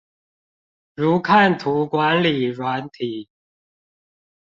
[0.95, 3.29] 如看圖管理軟體